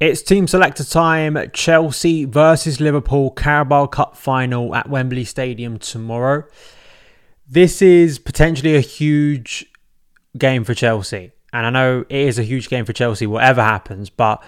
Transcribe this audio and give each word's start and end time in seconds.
It's 0.00 0.22
team 0.22 0.46
selector 0.46 0.82
time. 0.82 1.36
Chelsea 1.52 2.24
versus 2.24 2.80
Liverpool 2.80 3.32
Carabao 3.32 3.84
Cup 3.88 4.16
final 4.16 4.74
at 4.74 4.88
Wembley 4.88 5.24
Stadium 5.24 5.78
tomorrow. 5.78 6.44
This 7.46 7.82
is 7.82 8.18
potentially 8.18 8.74
a 8.76 8.80
huge 8.80 9.66
game 10.38 10.64
for 10.64 10.72
Chelsea. 10.72 11.32
And 11.52 11.66
I 11.66 11.70
know 11.70 12.06
it 12.08 12.16
is 12.16 12.38
a 12.38 12.44
huge 12.44 12.70
game 12.70 12.86
for 12.86 12.94
Chelsea, 12.94 13.26
whatever 13.26 13.62
happens, 13.62 14.08
but 14.08 14.42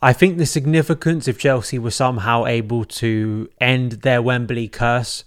I 0.00 0.14
think 0.14 0.38
the 0.38 0.46
significance 0.46 1.28
if 1.28 1.38
Chelsea 1.38 1.78
were 1.78 1.90
somehow 1.90 2.46
able 2.46 2.86
to 2.86 3.50
end 3.60 3.92
their 3.92 4.22
Wembley 4.22 4.68
curse, 4.68 5.24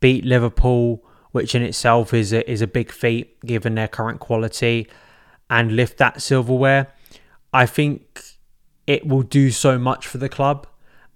beat 0.00 0.26
Liverpool, 0.26 1.02
which 1.30 1.54
in 1.54 1.62
itself 1.62 2.12
is 2.12 2.34
a, 2.34 2.50
is 2.50 2.60
a 2.60 2.66
big 2.66 2.92
feat 2.92 3.40
given 3.46 3.76
their 3.76 3.88
current 3.88 4.20
quality, 4.20 4.88
and 5.48 5.74
lift 5.74 5.96
that 5.96 6.20
silverware, 6.20 6.92
I 7.54 7.64
think 7.64 8.22
it 8.90 9.06
will 9.06 9.22
do 9.22 9.52
so 9.52 9.78
much 9.78 10.04
for 10.08 10.18
the 10.18 10.28
club. 10.28 10.66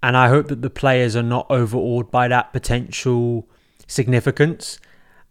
And 0.00 0.16
I 0.16 0.28
hope 0.28 0.46
that 0.46 0.62
the 0.62 0.70
players 0.70 1.16
are 1.16 1.24
not 1.24 1.50
overawed 1.50 2.08
by 2.08 2.28
that 2.28 2.52
potential 2.52 3.48
significance. 3.88 4.78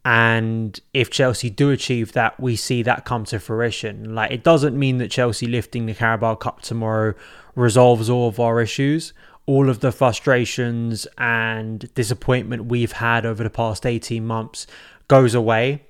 And 0.03 0.77
if 0.93 1.09
Chelsea 1.09 1.49
do 1.49 1.69
achieve 1.69 2.11
that, 2.11 2.37
we 2.37 2.57
see 2.57 2.83
that 2.83 3.05
come 3.05 3.23
to 3.25 3.39
fruition. 3.39 4.13
Like, 4.13 4.31
it 4.31 4.43
doesn't 4.43 4.77
mean 4.77 4.97
that 4.97 5.09
Chelsea 5.09 5.47
lifting 5.47 5.85
the 5.85 5.93
Carabao 5.93 6.35
Cup 6.35 6.61
tomorrow 6.61 7.13
resolves 7.55 8.09
all 8.09 8.27
of 8.27 8.41
our 8.41 8.59
issues. 8.59 9.13
All 9.45 9.69
of 9.69 9.79
the 9.79 9.93
frustrations 9.93 11.07
and 11.17 11.93
disappointment 11.93 12.65
we've 12.65 12.91
had 12.91 13.25
over 13.25 13.41
the 13.41 13.49
past 13.49 13.85
18 13.85 14.25
months 14.25 14.67
goes 15.07 15.33
away. 15.33 15.83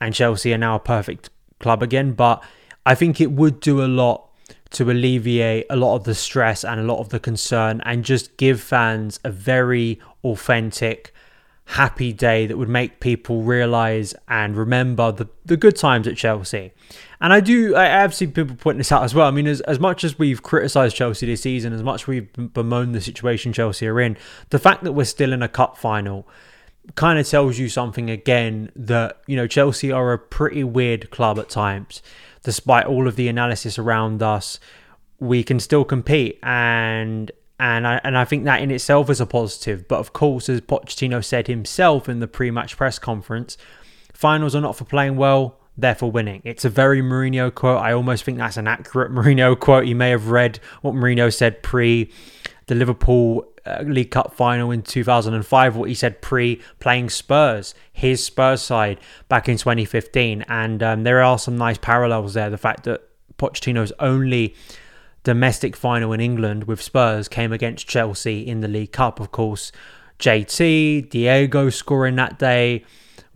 And 0.00 0.14
Chelsea 0.14 0.54
are 0.54 0.58
now 0.58 0.76
a 0.76 0.80
perfect 0.80 1.30
club 1.58 1.82
again. 1.82 2.12
But 2.12 2.44
I 2.84 2.94
think 2.94 3.20
it 3.20 3.32
would 3.32 3.58
do 3.58 3.84
a 3.84 3.88
lot 3.88 4.26
to 4.70 4.90
alleviate 4.90 5.66
a 5.70 5.76
lot 5.76 5.96
of 5.96 6.04
the 6.04 6.14
stress 6.14 6.64
and 6.64 6.80
a 6.80 6.82
lot 6.82 6.98
of 6.98 7.10
the 7.10 7.20
concern 7.20 7.80
and 7.84 8.04
just 8.04 8.36
give 8.36 8.60
fans 8.60 9.20
a 9.24 9.30
very 9.30 10.00
authentic, 10.24 11.14
happy 11.66 12.12
day 12.12 12.46
that 12.46 12.56
would 12.56 12.68
make 12.68 13.00
people 13.00 13.42
realize 13.42 14.14
and 14.28 14.56
remember 14.56 15.12
the, 15.12 15.26
the 15.44 15.56
good 15.56 15.76
times 15.76 16.06
at 16.06 16.16
Chelsea. 16.16 16.72
And 17.20 17.32
I 17.32 17.40
do, 17.40 17.74
I 17.74 17.84
have 17.84 18.14
seen 18.14 18.32
people 18.32 18.56
pointing 18.56 18.78
this 18.78 18.92
out 18.92 19.02
as 19.02 19.14
well. 19.14 19.26
I 19.26 19.30
mean, 19.30 19.46
as, 19.46 19.60
as 19.62 19.80
much 19.80 20.04
as 20.04 20.18
we've 20.18 20.42
criticized 20.42 20.96
Chelsea 20.96 21.26
this 21.26 21.42
season, 21.42 21.72
as 21.72 21.82
much 21.82 22.02
as 22.02 22.06
we've 22.06 22.32
bemoaned 22.52 22.94
the 22.94 23.00
situation 23.00 23.52
Chelsea 23.52 23.86
are 23.86 24.00
in, 24.00 24.16
the 24.50 24.58
fact 24.58 24.84
that 24.84 24.92
we're 24.92 25.04
still 25.04 25.32
in 25.32 25.42
a 25.42 25.48
cup 25.48 25.78
final 25.78 26.28
kind 26.94 27.18
of 27.18 27.28
tells 27.28 27.58
you 27.58 27.68
something 27.68 28.10
again 28.10 28.70
that, 28.76 29.20
you 29.26 29.36
know, 29.36 29.46
Chelsea 29.46 29.90
are 29.90 30.12
a 30.12 30.18
pretty 30.18 30.62
weird 30.62 31.10
club 31.10 31.38
at 31.38 31.48
times 31.48 32.02
despite 32.42 32.86
all 32.86 33.06
of 33.06 33.16
the 33.16 33.28
analysis 33.28 33.78
around 33.78 34.22
us, 34.22 34.60
we 35.18 35.42
can 35.42 35.60
still 35.60 35.84
compete 35.84 36.38
and 36.42 37.30
and 37.58 37.86
I, 37.86 38.00
and 38.04 38.18
I 38.18 38.26
think 38.26 38.44
that 38.44 38.60
in 38.60 38.70
itself 38.70 39.08
is 39.08 39.20
a 39.20 39.26
positive. 39.26 39.88
But 39.88 39.98
of 39.98 40.12
course, 40.12 40.48
as 40.48 40.60
Pochettino 40.60 41.24
said 41.24 41.46
himself 41.46 42.08
in 42.08 42.20
the 42.20 42.28
pre-match 42.28 42.76
press 42.76 42.98
conference, 42.98 43.56
finals 44.12 44.54
are 44.54 44.60
not 44.60 44.76
for 44.76 44.84
playing 44.84 45.16
well, 45.16 45.58
they're 45.78 45.94
for 45.94 46.10
winning. 46.10 46.42
It's 46.44 46.64
a 46.64 46.68
very 46.68 47.00
Mourinho 47.00 47.54
quote. 47.54 47.80
I 47.80 47.92
almost 47.92 48.24
think 48.24 48.38
that's 48.38 48.56
an 48.56 48.68
accurate 48.68 49.10
Mourinho 49.12 49.58
quote. 49.58 49.86
You 49.86 49.94
may 49.94 50.10
have 50.10 50.28
read 50.28 50.60
what 50.82 50.94
Mourinho 50.94 51.32
said 51.34 51.62
pre 51.62 52.10
the 52.66 52.74
Liverpool 52.74 53.46
uh, 53.64 53.82
League 53.86 54.10
Cup 54.10 54.32
final 54.34 54.70
in 54.70 54.82
2005, 54.82 55.76
what 55.76 55.88
he 55.88 55.94
said 55.94 56.20
pre 56.20 56.60
playing 56.78 57.10
Spurs, 57.10 57.74
his 57.92 58.24
Spurs 58.24 58.62
side 58.62 58.98
back 59.28 59.48
in 59.48 59.56
2015. 59.56 60.44
And 60.48 60.82
um, 60.82 61.04
there 61.04 61.22
are 61.22 61.38
some 61.38 61.56
nice 61.56 61.78
parallels 61.78 62.34
there. 62.34 62.50
The 62.50 62.58
fact 62.58 62.84
that 62.84 63.02
Pochettino's 63.38 63.92
only 63.98 64.54
domestic 65.24 65.76
final 65.76 66.12
in 66.12 66.20
England 66.20 66.64
with 66.64 66.80
Spurs 66.80 67.28
came 67.28 67.52
against 67.52 67.88
Chelsea 67.88 68.46
in 68.46 68.60
the 68.60 68.68
League 68.68 68.92
Cup, 68.92 69.20
of 69.20 69.32
course. 69.32 69.72
JT, 70.18 71.10
Diego 71.10 71.68
scoring 71.68 72.16
that 72.16 72.38
day. 72.38 72.84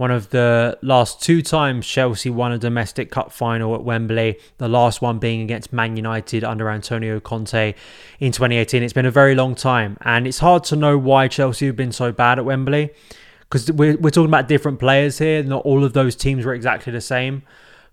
One 0.00 0.10
of 0.10 0.30
the 0.30 0.78
last 0.80 1.20
two 1.20 1.42
times 1.42 1.86
Chelsea 1.86 2.30
won 2.30 2.52
a 2.52 2.58
domestic 2.58 3.10
cup 3.10 3.32
final 3.32 3.74
at 3.74 3.84
Wembley, 3.84 4.38
the 4.56 4.66
last 4.66 5.02
one 5.02 5.18
being 5.18 5.42
against 5.42 5.74
Man 5.74 5.94
United 5.94 6.42
under 6.42 6.70
Antonio 6.70 7.20
Conte 7.20 7.74
in 8.18 8.32
2018. 8.32 8.82
It's 8.82 8.94
been 8.94 9.04
a 9.04 9.10
very 9.10 9.34
long 9.34 9.54
time, 9.54 9.98
and 10.00 10.26
it's 10.26 10.38
hard 10.38 10.64
to 10.64 10.76
know 10.76 10.96
why 10.96 11.28
Chelsea 11.28 11.66
have 11.66 11.76
been 11.76 11.92
so 11.92 12.12
bad 12.12 12.38
at 12.38 12.46
Wembley 12.46 12.94
because 13.40 13.70
we're, 13.72 13.94
we're 13.98 14.08
talking 14.08 14.30
about 14.30 14.48
different 14.48 14.78
players 14.78 15.18
here. 15.18 15.42
Not 15.42 15.66
all 15.66 15.84
of 15.84 15.92
those 15.92 16.16
teams 16.16 16.46
were 16.46 16.54
exactly 16.54 16.94
the 16.94 17.02
same. 17.02 17.42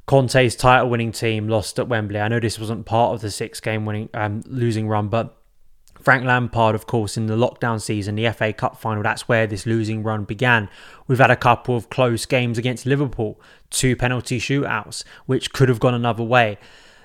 Conte's 0.06 0.56
title 0.56 0.90
winning 0.90 1.12
team 1.12 1.50
lost 1.50 1.78
at 1.78 1.90
Wembley. 1.90 2.22
I 2.22 2.30
know 2.30 2.40
this 2.40 2.58
wasn't 2.58 2.86
part 2.86 3.16
of 3.16 3.20
the 3.20 3.30
six 3.30 3.60
game 3.60 3.86
winning 3.86 4.08
um, 4.14 4.44
losing 4.48 4.88
run, 4.88 5.10
but 5.10 5.37
Frank 6.02 6.24
Lampard, 6.24 6.76
of 6.76 6.88
course, 6.88 7.18
in 7.18 7.28
the 7.28 7.36
lockdown 7.36 7.82
season, 7.82 8.16
the 8.16 8.30
FA 8.32 8.54
Cup 8.54 8.80
final, 8.80 9.04
that's 9.04 9.28
where 9.28 9.48
this 9.48 9.66
losing 9.66 10.04
run 10.04 10.24
began. 10.24 10.70
We've 11.08 11.20
had 11.20 11.32
a 11.32 11.36
couple 11.36 11.76
of 11.76 11.90
close 11.90 12.26
games 12.26 12.58
against 12.58 12.86
Liverpool, 12.86 13.40
two 13.70 13.96
penalty 13.96 14.40
shootouts, 14.40 15.04
which 15.26 15.54
could 15.54 15.70
have 15.70 15.80
gone 15.80 15.94
another 15.94 16.24
way. 16.24 16.58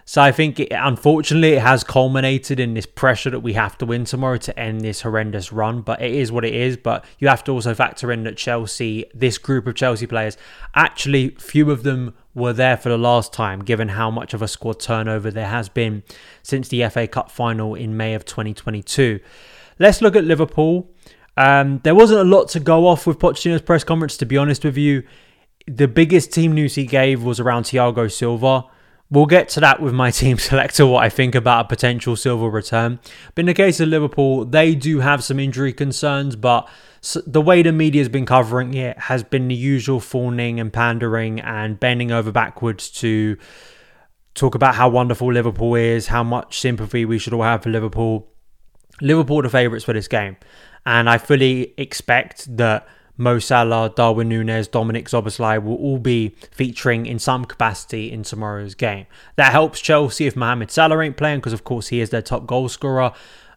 So 0.04 0.20
I 0.20 0.32
think, 0.32 0.58
it, 0.60 0.72
unfortunately, 0.72 1.52
it 1.52 1.62
has 1.62 1.84
culminated 1.84 2.58
in 2.58 2.74
this 2.74 2.86
pressure 2.86 3.30
that 3.30 3.40
we 3.40 3.52
have 3.52 3.78
to 3.78 3.86
win 3.86 4.04
tomorrow 4.04 4.36
to 4.38 4.58
end 4.58 4.80
this 4.80 5.02
horrendous 5.02 5.52
run. 5.52 5.80
But 5.82 6.02
it 6.02 6.12
is 6.12 6.32
what 6.32 6.44
it 6.44 6.54
is. 6.54 6.76
But 6.76 7.04
you 7.18 7.28
have 7.28 7.44
to 7.44 7.52
also 7.52 7.74
factor 7.74 8.10
in 8.10 8.24
that 8.24 8.36
Chelsea, 8.36 9.06
this 9.14 9.38
group 9.38 9.66
of 9.66 9.74
Chelsea 9.74 10.06
players, 10.06 10.36
actually, 10.74 11.30
few 11.30 11.70
of 11.70 11.82
them 11.82 12.14
were 12.34 12.52
there 12.52 12.76
for 12.76 12.88
the 12.88 12.98
last 12.98 13.32
time, 13.32 13.62
given 13.62 13.90
how 13.90 14.10
much 14.10 14.34
of 14.34 14.42
a 14.42 14.48
squad 14.48 14.80
turnover 14.80 15.30
there 15.30 15.48
has 15.48 15.68
been 15.68 16.02
since 16.42 16.68
the 16.68 16.88
FA 16.88 17.06
Cup 17.06 17.30
final 17.30 17.74
in 17.74 17.96
May 17.96 18.14
of 18.14 18.24
2022. 18.24 19.20
Let's 19.78 20.00
look 20.00 20.16
at 20.16 20.24
Liverpool. 20.24 20.90
Um, 21.36 21.80
there 21.82 21.94
wasn't 21.94 22.20
a 22.20 22.24
lot 22.24 22.48
to 22.50 22.60
go 22.60 22.86
off 22.86 23.06
with 23.06 23.18
Pochettino's 23.18 23.62
press 23.62 23.84
conference, 23.84 24.16
to 24.18 24.26
be 24.26 24.36
honest 24.36 24.64
with 24.64 24.76
you. 24.76 25.02
The 25.66 25.88
biggest 25.88 26.32
team 26.32 26.52
news 26.52 26.74
he 26.74 26.86
gave 26.86 27.22
was 27.22 27.40
around 27.40 27.64
Thiago 27.64 28.10
Silva. 28.10 28.64
We'll 29.12 29.26
get 29.26 29.50
to 29.50 29.60
that 29.60 29.82
with 29.82 29.92
my 29.92 30.10
team 30.22 30.38
selector, 30.38 30.86
what 30.86 31.04
I 31.04 31.10
think 31.10 31.34
about 31.34 31.66
a 31.66 31.68
potential 31.68 32.16
Silva 32.16 32.48
return. 32.48 32.98
But 33.34 33.42
in 33.42 33.46
the 33.46 33.54
case 33.54 33.78
of 33.78 33.88
Liverpool, 33.88 34.46
they 34.46 34.74
do 34.74 35.00
have 35.00 35.22
some 35.22 35.38
injury 35.38 35.74
concerns, 35.74 36.34
but 36.34 36.66
the 37.26 37.42
way 37.42 37.62
the 37.62 37.72
media 37.72 38.00
has 38.00 38.08
been 38.08 38.24
covering 38.24 38.72
it 38.74 38.98
has 38.98 39.22
been 39.22 39.48
the 39.48 39.54
usual 39.54 40.00
fawning 40.00 40.58
and 40.58 40.72
pandering 40.72 41.40
and 41.40 41.78
bending 41.78 42.10
over 42.10 42.32
backwards 42.32 42.88
to 42.90 43.36
talk 44.34 44.54
about 44.54 44.76
how 44.76 44.88
wonderful 44.88 45.30
Liverpool 45.30 45.74
is, 45.74 46.06
how 46.06 46.22
much 46.22 46.58
sympathy 46.58 47.04
we 47.04 47.18
should 47.18 47.34
all 47.34 47.42
have 47.42 47.64
for 47.64 47.68
Liverpool. 47.68 48.28
Liverpool 49.02 49.40
are 49.40 49.42
the 49.42 49.50
favourites 49.50 49.84
for 49.84 49.92
this 49.92 50.08
game. 50.08 50.38
And 50.86 51.10
I 51.10 51.18
fully 51.18 51.74
expect 51.76 52.56
that 52.56 52.86
Mo 53.16 53.38
Salah, 53.38 53.92
Darwin 53.94 54.28
Nunez, 54.28 54.68
Dominic 54.68 55.06
Szoboszlai 55.06 55.62
will 55.62 55.76
all 55.76 55.98
be 55.98 56.34
featuring 56.50 57.06
in 57.06 57.18
some 57.18 57.44
capacity 57.44 58.10
in 58.10 58.22
tomorrow's 58.22 58.74
game. 58.74 59.06
That 59.36 59.52
helps 59.52 59.80
Chelsea 59.80 60.26
if 60.26 60.36
Mohamed 60.36 60.70
Salah 60.70 61.00
ain't 61.00 61.16
playing 61.16 61.40
because, 61.40 61.52
of 61.52 61.64
course, 61.64 61.88
he 61.88 62.00
is 62.00 62.10
their 62.10 62.22
top 62.22 62.46
goal 62.46 62.68
scorer. 62.68 63.12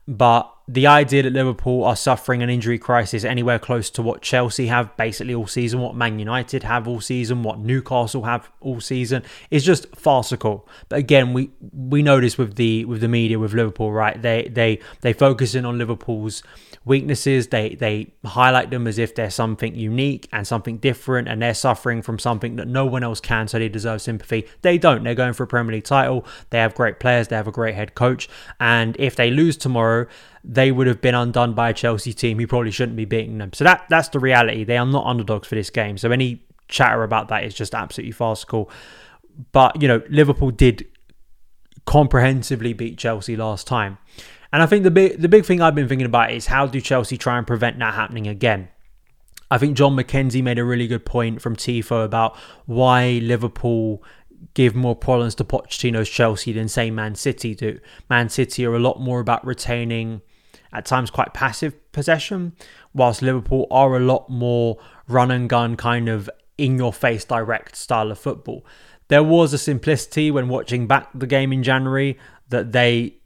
But 0.08 0.55
the 0.68 0.88
idea 0.88 1.22
that 1.22 1.34
Liverpool 1.34 1.84
are 1.84 1.96
suffering 1.96 2.42
an 2.42 2.50
injury 2.50 2.80
crisis 2.80 3.24
anywhere 3.24 3.60
close 3.60 3.92
to 3.92 4.02
what 4.02 4.24
Chelsea 4.24 4.66
have 4.66 4.96
basically 4.98 5.36
all 5.36 5.46
season, 5.46 5.80
what 5.80 5.96
Man 5.96 6.18
United 6.18 6.64
have 6.64 6.88
all 6.88 7.00
season, 7.00 7.44
what 7.44 7.60
Newcastle 7.60 8.24
have 8.24 8.50
all 8.62 8.80
season 8.80 9.22
is 9.52 9.64
just 9.64 9.96
farcical. 9.96 10.68
But 10.90 10.98
again, 10.98 11.34
we 11.34 11.52
we 11.72 12.02
know 12.02 12.20
this 12.20 12.40
with 12.40 12.56
the 12.56 12.84
with 12.86 13.02
the 13.02 13.08
media 13.08 13.38
with 13.38 13.54
Liverpool, 13.54 13.92
right? 13.92 14.20
They 14.20 14.50
they 14.52 14.80
they 15.02 15.14
focus 15.14 15.54
in 15.54 15.66
on 15.66 15.78
Liverpool's 15.78 16.42
weaknesses. 16.84 17.50
They 17.50 17.76
they 17.76 18.14
highlight 18.26 18.72
them 18.72 18.88
as 18.88 18.98
if 18.98 19.14
they're 19.14 19.30
something 19.30 19.76
unique 19.76 20.28
and 20.32 20.48
something 20.48 20.78
different, 20.78 21.28
and 21.28 21.44
they're 21.44 21.54
suffering 21.54 22.02
from 22.02 22.18
something 22.18 22.56
that 22.56 22.68
no 22.68 22.88
one 22.88 23.04
else 23.04 23.20
can, 23.20 23.48
so 23.48 23.60
they 23.60 23.70
deserve 23.70 24.02
sympathy. 24.02 24.48
They 24.64 24.80
don't. 24.80 25.04
They're 25.04 25.14
going 25.14 25.34
for 25.34 25.44
a 25.44 25.48
Premier 25.48 25.76
League 25.76 25.84
title. 25.84 26.26
They 26.50 26.58
have 26.58 26.74
great 26.74 27.00
players. 27.00 27.28
They 27.28 27.36
have 27.36 27.48
a 27.48 27.52
great 27.52 27.76
head 27.76 27.94
coach, 27.94 28.28
and 28.60 28.96
if 28.98 29.16
they 29.16 29.30
lose 29.30 29.58
tomorrow, 29.58 30.08
they 30.48 30.72
would 30.72 30.86
have 30.86 31.02
been 31.02 31.16
undone 31.16 31.54
by 31.54 31.70
a 31.70 31.74
Chelsea 31.74 32.14
team 32.14 32.38
who 32.38 32.46
probably 32.46 32.72
shouldn't 32.72 32.96
be 32.96 33.06
beating 33.06 33.40
them. 33.40 33.52
So 33.54 33.64
that 33.64 33.86
that's 33.90 34.10
the 34.10 34.20
reality. 34.20 34.64
They 34.64 34.78
are 34.78 34.86
not 34.86 35.06
underdogs 35.06 35.48
for 35.48 35.56
this 35.56 35.70
game. 35.70 35.98
So 35.98 36.12
any 36.12 36.46
chatter 36.68 37.04
about 37.04 37.30
that 37.30 37.44
is 37.44 37.54
just 37.54 37.74
absolutely 37.74 38.12
farcical. 38.12 38.70
But 39.52 39.82
you 39.82 39.88
know, 39.88 40.02
Liverpool 40.10 40.52
did 40.52 40.86
comprehensively 41.86 42.74
beat 42.74 42.98
Chelsea 42.98 43.36
last 43.36 43.66
time. 43.66 43.98
And 44.54 44.62
I 44.62 44.68
think 44.68 44.84
the 44.84 44.92
big 44.92 45.20
the 45.20 45.30
big 45.30 45.46
thing 45.46 45.62
I've 45.62 45.76
been 45.76 45.88
thinking 45.88 46.06
about 46.06 46.32
is 46.32 46.46
how 46.46 46.68
do 46.68 46.80
Chelsea 46.80 47.18
try 47.18 47.38
and 47.38 47.48
prevent 47.48 47.80
that 47.80 47.96
happening 47.96 48.28
again? 48.28 48.70
I 49.50 49.58
think 49.58 49.78
John 49.78 49.96
McKenzie 49.96 50.44
made 50.44 50.60
a 50.60 50.64
really 50.64 50.88
good 50.88 51.06
point 51.06 51.42
from 51.42 51.56
Tifo 51.56 52.04
about 52.04 52.36
why 52.66 53.20
Liverpool 53.22 54.04
give 54.54 54.76
more 54.76 54.96
problems 54.96 55.36
to 55.36 55.44
Pochettino's 55.44 56.10
Chelsea 56.10 56.52
than 56.52 56.68
say 56.68 56.92
Man 56.92 57.16
City 57.16 57.56
do. 57.56 57.80
Man 58.10 58.30
City 58.30 58.66
are 58.66 58.76
a 58.76 58.80
lot 58.80 59.00
more 59.00 59.20
about 59.20 59.46
retaining 59.46 60.22
at 60.76 60.86
times 60.86 61.10
quite 61.10 61.34
passive 61.34 61.74
possession, 61.92 62.54
whilst 62.94 63.22
Liverpool 63.22 63.68
are 63.72 63.96
a 63.96 64.00
lot 64.00 64.30
more 64.30 64.78
run 65.08 65.32
and 65.32 65.50
gun 65.50 65.76
kind 65.78 66.10
of 66.10 66.30
in 66.58 66.78
your 66.78 66.94
face 66.94 67.26
direct 67.26 67.76
style 67.76 68.12
of 68.12 68.20
football. 68.20 68.66
There 69.08 69.24
was 69.24 69.54
a 69.54 69.58
simplicity 69.58 70.32
when 70.32 70.50
watching 70.50 70.88
back 70.88 71.10
the 71.14 71.28
game 71.28 71.54
in 71.54 71.64
January 71.64 72.18
that 72.50 72.72
they 72.72 73.18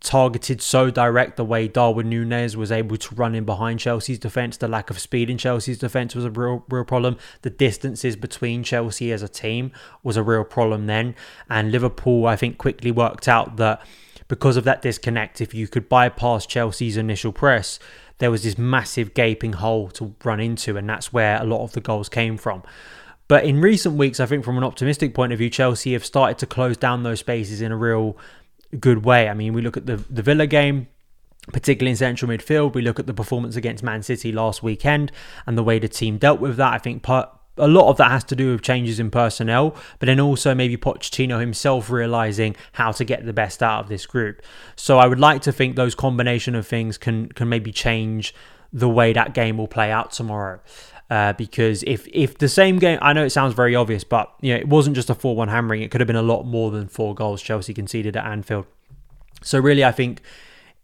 targeted 0.00 0.62
so 0.62 0.90
direct 0.90 1.36
the 1.36 1.44
way 1.44 1.68
Darwin 1.68 2.08
Nunez 2.08 2.56
was 2.56 2.72
able 2.72 2.96
to 2.96 3.14
run 3.14 3.34
in 3.34 3.44
behind 3.44 3.80
Chelsea's 3.80 4.18
defence. 4.18 4.56
The 4.56 4.68
lack 4.68 4.88
of 4.88 4.98
speed 4.98 5.28
in 5.28 5.36
Chelsea's 5.36 5.78
defence 5.78 6.14
was 6.14 6.24
a 6.24 6.30
real, 6.30 6.64
real 6.68 6.84
problem. 6.84 7.18
The 7.42 7.50
distances 7.50 8.16
between 8.16 8.62
Chelsea 8.62 9.12
as 9.12 9.22
a 9.22 9.28
team 9.28 9.72
was 10.02 10.16
a 10.16 10.22
real 10.22 10.44
problem 10.44 10.86
then. 10.86 11.14
And 11.48 11.70
Liverpool, 11.70 12.26
I 12.26 12.36
think, 12.36 12.56
quickly 12.56 12.90
worked 12.90 13.28
out 13.28 13.56
that 13.58 13.82
because 14.30 14.56
of 14.56 14.62
that 14.62 14.80
disconnect, 14.80 15.40
if 15.40 15.52
you 15.52 15.66
could 15.66 15.88
bypass 15.88 16.46
Chelsea's 16.46 16.96
initial 16.96 17.32
press, 17.32 17.80
there 18.18 18.30
was 18.30 18.44
this 18.44 18.56
massive 18.56 19.12
gaping 19.12 19.54
hole 19.54 19.88
to 19.90 20.14
run 20.22 20.38
into, 20.38 20.76
and 20.76 20.88
that's 20.88 21.12
where 21.12 21.42
a 21.42 21.44
lot 21.44 21.64
of 21.64 21.72
the 21.72 21.80
goals 21.80 22.08
came 22.08 22.36
from. 22.38 22.62
But 23.26 23.44
in 23.44 23.60
recent 23.60 23.96
weeks, 23.96 24.20
I 24.20 24.26
think 24.26 24.44
from 24.44 24.56
an 24.56 24.62
optimistic 24.62 25.14
point 25.14 25.32
of 25.32 25.38
view, 25.38 25.50
Chelsea 25.50 25.94
have 25.94 26.04
started 26.04 26.38
to 26.38 26.46
close 26.46 26.76
down 26.76 27.02
those 27.02 27.18
spaces 27.18 27.60
in 27.60 27.72
a 27.72 27.76
real 27.76 28.16
good 28.78 29.04
way. 29.04 29.28
I 29.28 29.34
mean, 29.34 29.52
we 29.52 29.62
look 29.62 29.76
at 29.76 29.86
the, 29.86 29.96
the 29.96 30.22
Villa 30.22 30.46
game, 30.46 30.86
particularly 31.52 31.90
in 31.90 31.96
central 31.96 32.30
midfield. 32.30 32.74
We 32.74 32.82
look 32.82 33.00
at 33.00 33.08
the 33.08 33.14
performance 33.14 33.56
against 33.56 33.82
Man 33.82 34.04
City 34.04 34.30
last 34.30 34.62
weekend 34.62 35.10
and 35.44 35.58
the 35.58 35.64
way 35.64 35.80
the 35.80 35.88
team 35.88 36.18
dealt 36.18 36.38
with 36.38 36.56
that. 36.56 36.72
I 36.72 36.78
think 36.78 37.02
part, 37.02 37.28
a 37.60 37.68
lot 37.68 37.88
of 37.88 37.96
that 37.98 38.10
has 38.10 38.24
to 38.24 38.36
do 38.36 38.52
with 38.52 38.62
changes 38.62 38.98
in 38.98 39.10
personnel, 39.10 39.76
but 39.98 40.06
then 40.06 40.20
also 40.20 40.54
maybe 40.54 40.76
Pochettino 40.76 41.40
himself 41.40 41.90
realizing 41.90 42.56
how 42.72 42.92
to 42.92 43.04
get 43.04 43.24
the 43.24 43.32
best 43.32 43.62
out 43.62 43.84
of 43.84 43.88
this 43.88 44.06
group. 44.06 44.42
So 44.76 44.98
I 44.98 45.06
would 45.06 45.20
like 45.20 45.42
to 45.42 45.52
think 45.52 45.76
those 45.76 45.94
combination 45.94 46.54
of 46.54 46.66
things 46.66 46.98
can 46.98 47.28
can 47.28 47.48
maybe 47.48 47.72
change 47.72 48.34
the 48.72 48.88
way 48.88 49.12
that 49.12 49.34
game 49.34 49.56
will 49.56 49.68
play 49.68 49.90
out 49.90 50.12
tomorrow. 50.12 50.60
Uh, 51.10 51.32
because 51.32 51.82
if 51.84 52.06
if 52.12 52.38
the 52.38 52.48
same 52.48 52.78
game, 52.78 52.98
I 53.02 53.12
know 53.12 53.24
it 53.24 53.30
sounds 53.30 53.54
very 53.54 53.74
obvious, 53.74 54.04
but 54.04 54.32
you 54.40 54.52
know 54.54 54.60
it 54.60 54.68
wasn't 54.68 54.94
just 54.94 55.10
a 55.10 55.14
four-one 55.14 55.48
hammering. 55.48 55.82
It 55.82 55.90
could 55.90 56.00
have 56.00 56.06
been 56.06 56.16
a 56.16 56.22
lot 56.22 56.44
more 56.44 56.70
than 56.70 56.86
four 56.86 57.14
goals 57.14 57.42
Chelsea 57.42 57.74
conceded 57.74 58.16
at 58.16 58.24
Anfield. 58.24 58.66
So 59.42 59.58
really, 59.58 59.84
I 59.84 59.92
think 59.92 60.22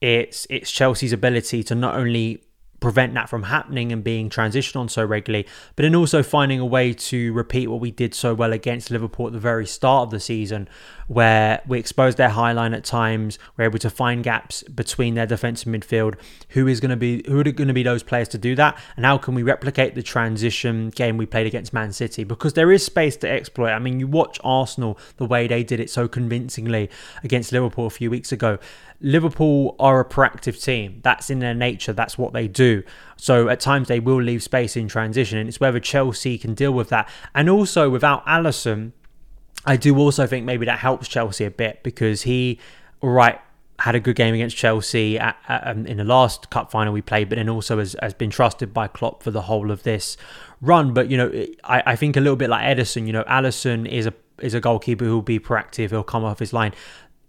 it's 0.00 0.46
it's 0.50 0.70
Chelsea's 0.70 1.12
ability 1.12 1.62
to 1.64 1.74
not 1.74 1.94
only 1.94 2.42
prevent 2.80 3.14
that 3.14 3.28
from 3.28 3.44
happening 3.44 3.92
and 3.92 4.04
being 4.04 4.28
transitioned 4.28 4.76
on 4.76 4.88
so 4.88 5.04
regularly, 5.04 5.46
but 5.74 5.82
then 5.82 5.94
also 5.94 6.22
finding 6.22 6.60
a 6.60 6.66
way 6.66 6.92
to 6.92 7.32
repeat 7.32 7.68
what 7.68 7.80
we 7.80 7.90
did 7.90 8.14
so 8.14 8.34
well 8.34 8.52
against 8.52 8.90
Liverpool 8.90 9.26
at 9.26 9.32
the 9.32 9.38
very 9.38 9.66
start 9.66 10.04
of 10.04 10.10
the 10.10 10.20
season, 10.20 10.68
where 11.08 11.62
we 11.66 11.78
exposed 11.78 12.18
their 12.18 12.30
high 12.30 12.52
line 12.52 12.74
at 12.74 12.84
times, 12.84 13.38
we're 13.56 13.64
able 13.64 13.78
to 13.78 13.90
find 13.90 14.24
gaps 14.24 14.62
between 14.64 15.14
their 15.14 15.26
defensive 15.26 15.72
midfield. 15.72 16.16
Who 16.50 16.66
is 16.66 16.80
going 16.80 16.90
to 16.90 16.96
be 16.96 17.22
who 17.26 17.40
are 17.40 17.44
going 17.44 17.68
to 17.68 17.74
be 17.74 17.82
those 17.82 18.02
players 18.02 18.28
to 18.28 18.38
do 18.38 18.54
that, 18.56 18.78
and 18.96 19.04
how 19.04 19.18
can 19.18 19.34
we 19.34 19.42
replicate 19.42 19.94
the 19.94 20.02
transition 20.02 20.90
game 20.90 21.16
we 21.16 21.26
played 21.26 21.46
against 21.46 21.72
Man 21.72 21.92
City? 21.92 22.24
Because 22.24 22.54
there 22.54 22.72
is 22.72 22.84
space 22.84 23.16
to 23.18 23.28
exploit. 23.28 23.70
I 23.70 23.78
mean, 23.78 24.00
you 24.00 24.06
watch 24.06 24.38
Arsenal 24.44 24.98
the 25.16 25.26
way 25.26 25.46
they 25.46 25.62
did 25.62 25.80
it 25.80 25.90
so 25.90 26.08
convincingly 26.08 26.90
against 27.22 27.52
Liverpool 27.52 27.86
a 27.86 27.90
few 27.90 28.10
weeks 28.10 28.32
ago. 28.32 28.58
Liverpool 29.00 29.76
are 29.78 30.00
a 30.00 30.04
proactive 30.04 30.62
team. 30.62 31.00
That's 31.02 31.28
in 31.28 31.38
their 31.38 31.54
nature. 31.54 31.92
That's 31.92 32.16
what 32.16 32.32
they 32.32 32.48
do. 32.48 32.65
So 33.16 33.48
at 33.48 33.60
times 33.60 33.88
they 33.88 34.00
will 34.00 34.22
leave 34.22 34.42
space 34.42 34.76
in 34.76 34.88
transition, 34.88 35.38
and 35.38 35.48
it's 35.48 35.60
whether 35.60 35.80
Chelsea 35.80 36.38
can 36.38 36.54
deal 36.54 36.72
with 36.72 36.88
that. 36.90 37.08
And 37.34 37.48
also 37.48 37.88
without 37.90 38.24
Alisson, 38.26 38.92
I 39.64 39.76
do 39.76 39.96
also 39.98 40.26
think 40.26 40.44
maybe 40.44 40.66
that 40.66 40.78
helps 40.78 41.08
Chelsea 41.08 41.44
a 41.44 41.50
bit 41.50 41.82
because 41.82 42.22
he, 42.22 42.58
right, 43.02 43.40
had 43.78 43.94
a 43.94 44.00
good 44.00 44.16
game 44.16 44.34
against 44.34 44.56
Chelsea 44.56 45.18
at, 45.18 45.36
at, 45.48 45.66
um, 45.66 45.86
in 45.86 45.96
the 45.98 46.04
last 46.04 46.50
cup 46.50 46.70
final 46.70 46.92
we 46.92 47.02
played, 47.02 47.28
but 47.28 47.36
then 47.36 47.48
also 47.48 47.78
has, 47.78 47.96
has 48.00 48.14
been 48.14 48.30
trusted 48.30 48.72
by 48.72 48.88
Klopp 48.88 49.22
for 49.22 49.30
the 49.30 49.42
whole 49.42 49.70
of 49.70 49.82
this 49.82 50.16
run. 50.60 50.94
But 50.94 51.10
you 51.10 51.16
know, 51.16 51.30
I, 51.64 51.82
I 51.86 51.96
think 51.96 52.16
a 52.16 52.20
little 52.20 52.36
bit 52.36 52.48
like 52.48 52.64
Ederson, 52.64 53.06
you 53.06 53.12
know, 53.12 53.24
Alisson 53.24 53.88
is 53.88 54.06
a 54.06 54.14
is 54.40 54.54
a 54.54 54.60
goalkeeper 54.60 55.04
who 55.04 55.14
will 55.14 55.22
be 55.22 55.38
proactive. 55.38 55.90
He'll 55.90 56.02
come 56.02 56.24
off 56.24 56.38
his 56.38 56.52
line. 56.52 56.74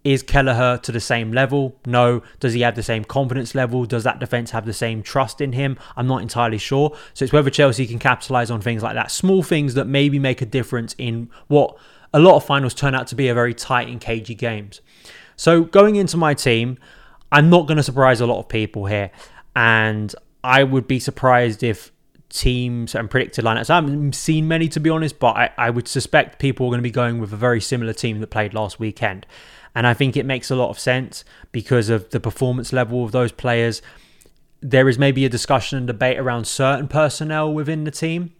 Is 0.07 0.24
Kelleher 0.24 0.77
to 0.83 0.92
the 0.94 1.01
same 1.01 1.33
level? 1.33 1.75
No. 1.86 2.24
Does 2.39 2.54
he 2.54 2.62
have 2.62 2.77
the 2.77 2.81
same 2.81 3.04
confidence 3.04 3.53
level? 3.53 3.84
Does 3.84 4.05
that 4.05 4.20
defence 4.20 4.51
have 4.51 4.65
the 4.65 4.72
same 4.72 5.03
trust 5.03 5.41
in 5.41 5.51
him? 5.51 5.77
I'm 5.98 6.08
not 6.08 6.22
entirely 6.22 6.60
sure. 6.60 6.96
So 7.13 7.25
it's 7.25 7.34
whether 7.34 7.50
Chelsea 7.50 7.86
can 7.86 8.00
capitalise 8.00 8.50
on 8.50 8.62
things 8.62 8.81
like 8.81 8.93
that. 8.93 9.12
Small 9.12 9.43
things 9.43 9.74
that 9.74 9.84
maybe 9.84 10.17
make 10.17 10.41
a 10.41 10.46
difference 10.46 10.96
in 10.98 11.29
what 11.48 11.77
a 12.13 12.22
lot 12.22 12.38
of 12.38 12.46
finals 12.46 12.74
turn 12.74 12.96
out 12.96 13.08
to 13.08 13.15
be 13.15 13.27
a 13.27 13.34
very 13.34 13.53
tight 13.53 13.89
and 13.89 14.00
cagey 14.00 14.34
games. 14.34 14.79
So 15.36 15.65
going 15.65 15.98
into 15.98 16.15
my 16.15 16.34
team, 16.34 16.77
I'm 17.29 17.50
not 17.50 17.67
going 17.67 17.75
to 17.75 17.84
surprise 17.84 18.22
a 18.22 18.25
lot 18.25 18.39
of 18.39 18.48
people 18.48 18.86
here. 18.86 19.12
And 19.58 20.15
I 20.41 20.63
would 20.63 20.88
be 20.88 21.01
surprised 21.01 21.63
if 21.63 21.91
teams 22.29 22.96
and 22.96 23.10
predicted 23.10 23.43
lineups. 23.43 23.70
I 23.70 23.75
haven't 23.75 24.15
seen 24.15 24.48
many 24.48 24.70
to 24.70 24.79
be 24.79 24.89
honest, 24.89 25.20
but 25.20 25.36
I, 25.36 25.51
I 25.58 25.70
would 25.70 25.89
suspect 25.89 26.39
people 26.39 26.67
are 26.67 26.70
going 26.70 26.79
to 26.79 26.84
be 26.84 26.91
going 26.91 27.20
with 27.20 27.34
a 27.34 27.38
very 27.38 27.60
similar 27.60 27.91
team 27.91 28.22
that 28.22 28.27
played 28.27 28.53
last 28.53 28.79
weekend. 28.79 29.25
And 29.77 29.86
I 29.86 29.93
think 29.93 30.17
it 30.17 30.25
makes 30.25 30.50
a 30.50 30.55
lot 30.55 30.72
of 30.72 30.79
sense 30.79 31.24
because 31.51 31.89
of 31.89 32.10
the 32.10 32.19
performance 32.19 32.74
level 32.74 33.03
of 33.03 33.12
those 33.12 33.31
players. 33.31 33.84
There 34.60 34.89
is 34.89 34.98
maybe 34.98 35.24
a 35.24 35.29
discussion 35.29 35.77
and 35.77 35.86
debate 35.86 36.17
around 36.17 36.48
certain 36.48 36.88
personnel 36.88 37.53
within 37.53 37.84
the 37.84 37.91
team. 37.91 38.34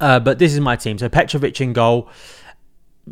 Uh, 0.00 0.20
but 0.20 0.38
this 0.38 0.52
is 0.52 0.60
my 0.60 0.76
team. 0.76 0.96
So 0.96 1.08
Petrovic 1.08 1.60
in 1.60 1.72
goal 1.72 2.08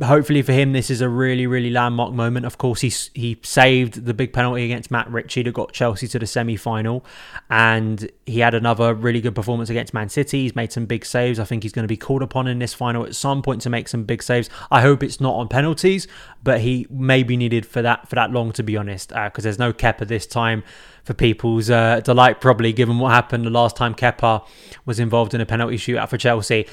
hopefully 0.02 0.42
for 0.42 0.52
him, 0.52 0.72
this 0.72 0.90
is 0.90 1.00
a 1.00 1.08
really, 1.08 1.46
really 1.46 1.70
landmark 1.70 2.12
moment. 2.12 2.46
Of 2.46 2.58
course, 2.58 2.80
he 2.80 2.92
he 3.14 3.38
saved 3.42 4.04
the 4.04 4.14
big 4.14 4.32
penalty 4.32 4.64
against 4.64 4.90
Matt 4.90 5.10
Ritchie 5.10 5.42
that 5.42 5.54
got 5.54 5.72
Chelsea 5.72 6.06
to 6.08 6.18
the 6.18 6.26
semi 6.26 6.56
final, 6.56 7.04
and 7.50 8.10
he 8.26 8.40
had 8.40 8.54
another 8.54 8.94
really 8.94 9.20
good 9.20 9.34
performance 9.34 9.70
against 9.70 9.94
Man 9.94 10.08
City. 10.08 10.42
He's 10.42 10.54
made 10.54 10.72
some 10.72 10.86
big 10.86 11.04
saves. 11.04 11.38
I 11.38 11.44
think 11.44 11.62
he's 11.62 11.72
going 11.72 11.84
to 11.84 11.88
be 11.88 11.96
called 11.96 12.22
upon 12.22 12.46
in 12.46 12.58
this 12.58 12.74
final 12.74 13.04
at 13.04 13.14
some 13.14 13.42
point 13.42 13.62
to 13.62 13.70
make 13.70 13.88
some 13.88 14.04
big 14.04 14.22
saves. 14.22 14.48
I 14.70 14.80
hope 14.80 15.02
it's 15.02 15.20
not 15.20 15.34
on 15.34 15.48
penalties, 15.48 16.06
but 16.42 16.60
he 16.60 16.86
may 16.90 17.22
be 17.22 17.36
needed 17.36 17.66
for 17.66 17.82
that 17.82 18.08
for 18.08 18.14
that 18.14 18.30
long, 18.30 18.52
to 18.52 18.62
be 18.62 18.76
honest, 18.76 19.08
because 19.10 19.32
uh, 19.38 19.42
there's 19.42 19.58
no 19.58 19.72
Kepa 19.72 20.06
this 20.06 20.26
time 20.26 20.62
for 21.04 21.14
people's 21.14 21.70
uh, 21.70 22.00
delight, 22.00 22.40
probably 22.40 22.72
given 22.72 22.98
what 22.98 23.12
happened 23.12 23.46
the 23.46 23.50
last 23.50 23.76
time 23.76 23.94
Kepa 23.94 24.46
was 24.84 25.00
involved 25.00 25.34
in 25.34 25.40
a 25.40 25.46
penalty 25.46 25.76
shootout 25.76 26.08
for 26.08 26.18
Chelsea. 26.18 26.66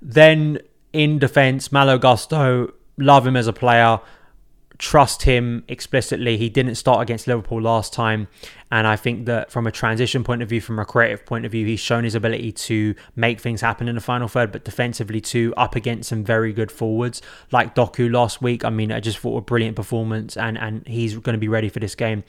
Then 0.00 0.60
in 0.92 1.18
defence, 1.18 1.70
Malo 1.72 1.98
Gusto, 1.98 2.72
love 2.98 3.26
him 3.26 3.36
as 3.36 3.46
a 3.46 3.52
player. 3.52 4.00
trust 4.80 5.24
him 5.24 5.62
explicitly. 5.68 6.38
He 6.38 6.48
didn't 6.48 6.74
start 6.76 7.02
against 7.02 7.26
Liverpool 7.26 7.60
last 7.60 7.92
time. 7.92 8.28
And 8.72 8.86
I 8.86 8.96
think 8.96 9.26
that 9.26 9.50
from 9.50 9.66
a 9.66 9.70
transition 9.70 10.24
point 10.24 10.40
of 10.40 10.48
view, 10.48 10.62
from 10.62 10.78
a 10.78 10.86
creative 10.86 11.26
point 11.26 11.44
of 11.44 11.52
view, 11.52 11.66
he's 11.66 11.80
shown 11.80 12.02
his 12.02 12.14
ability 12.14 12.52
to 12.52 12.94
make 13.14 13.40
things 13.40 13.60
happen 13.60 13.88
in 13.88 13.94
the 13.94 14.00
final 14.00 14.26
third, 14.26 14.50
but 14.50 14.64
defensively 14.64 15.20
too, 15.20 15.52
up 15.56 15.76
against 15.76 16.08
some 16.08 16.24
very 16.24 16.54
good 16.54 16.72
forwards 16.72 17.20
like 17.52 17.74
Doku 17.74 18.10
last 18.10 18.40
week. 18.40 18.64
I 18.64 18.70
mean, 18.70 18.90
I 18.90 19.00
just 19.00 19.18
thought 19.18 19.36
a 19.36 19.42
brilliant 19.42 19.76
performance, 19.76 20.34
and, 20.36 20.56
and 20.56 20.86
he's 20.86 21.14
going 21.14 21.34
to 21.34 21.38
be 21.38 21.48
ready 21.48 21.68
for 21.68 21.78
this 21.78 21.94
game. 21.94 22.24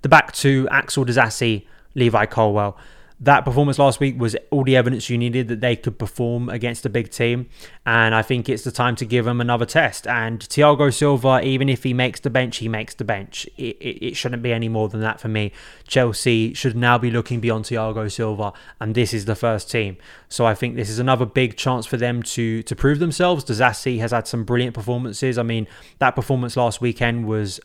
The 0.00 0.08
back 0.08 0.32
two, 0.32 0.66
Axel 0.70 1.04
Disasi, 1.04 1.66
Levi 1.94 2.24
Colwill 2.26 2.78
that 3.22 3.44
performance 3.44 3.78
last 3.78 4.00
week 4.00 4.18
was 4.18 4.34
all 4.50 4.64
the 4.64 4.76
evidence 4.76 5.10
you 5.10 5.18
needed 5.18 5.48
that 5.48 5.60
they 5.60 5.76
could 5.76 5.98
perform 5.98 6.48
against 6.48 6.86
a 6.86 6.88
big 6.88 7.10
team. 7.10 7.50
And 7.84 8.14
I 8.14 8.22
think 8.22 8.48
it's 8.48 8.64
the 8.64 8.72
time 8.72 8.96
to 8.96 9.04
give 9.04 9.26
them 9.26 9.42
another 9.42 9.66
test. 9.66 10.06
And 10.06 10.40
Thiago 10.40 10.92
Silva, 10.92 11.42
even 11.44 11.68
if 11.68 11.82
he 11.82 11.92
makes 11.92 12.20
the 12.20 12.30
bench, 12.30 12.58
he 12.58 12.68
makes 12.68 12.94
the 12.94 13.04
bench. 13.04 13.46
It, 13.58 13.76
it, 13.76 14.06
it, 14.06 14.16
shouldn't 14.16 14.42
be 14.42 14.54
any 14.54 14.68
more 14.68 14.88
than 14.88 15.02
that 15.02 15.20
for 15.20 15.28
me. 15.28 15.52
Chelsea 15.86 16.54
should 16.54 16.74
now 16.74 16.96
be 16.96 17.10
looking 17.10 17.40
beyond 17.40 17.66
Thiago 17.66 18.10
Silva, 18.10 18.54
and 18.80 18.94
this 18.94 19.12
is 19.12 19.26
the 19.26 19.34
first 19.34 19.70
team. 19.70 19.98
So 20.30 20.46
I 20.46 20.54
think 20.54 20.76
this 20.76 20.88
is 20.88 20.98
another 20.98 21.26
big 21.26 21.56
chance 21.58 21.84
for 21.84 21.98
them 21.98 22.22
to 22.22 22.62
to 22.62 22.76
prove 22.76 23.00
themselves. 23.00 23.44
Disasi 23.44 23.98
has 23.98 24.12
had 24.12 24.26
some 24.28 24.44
brilliant 24.44 24.74
performances. 24.74 25.36
I 25.36 25.42
mean, 25.42 25.66
that 25.98 26.12
performance 26.12 26.56
last 26.56 26.80
weekend 26.80 27.26
was 27.26 27.60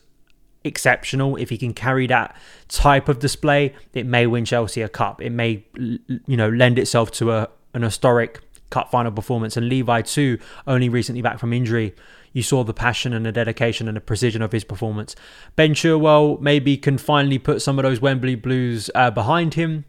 exceptional. 0.66 1.36
If 1.36 1.50
he 1.50 1.58
can 1.58 1.72
carry 1.72 2.06
that 2.08 2.36
type 2.68 3.08
of 3.08 3.18
display, 3.18 3.74
it 3.94 4.06
may 4.06 4.26
win 4.26 4.44
Chelsea 4.44 4.82
a 4.82 4.88
cup. 4.88 5.22
It 5.22 5.30
may, 5.30 5.64
you 5.76 6.36
know, 6.36 6.48
lend 6.48 6.78
itself 6.78 7.10
to 7.12 7.32
a 7.32 7.48
an 7.74 7.82
historic 7.82 8.40
cup 8.70 8.90
final 8.90 9.12
performance. 9.12 9.56
And 9.56 9.68
Levi 9.68 10.02
too, 10.02 10.38
only 10.66 10.88
recently 10.88 11.22
back 11.22 11.38
from 11.38 11.52
injury. 11.52 11.94
You 12.32 12.42
saw 12.42 12.64
the 12.64 12.74
passion 12.74 13.12
and 13.12 13.24
the 13.24 13.32
dedication 13.32 13.88
and 13.88 13.96
the 13.96 14.00
precision 14.00 14.42
of 14.42 14.52
his 14.52 14.64
performance. 14.64 15.14
Ben 15.54 15.72
Chilwell 15.72 16.40
maybe 16.40 16.76
can 16.76 16.98
finally 16.98 17.38
put 17.38 17.62
some 17.62 17.78
of 17.78 17.84
those 17.84 18.00
Wembley 18.00 18.34
Blues 18.34 18.90
uh, 18.94 19.10
behind 19.10 19.54
him. 19.54 19.84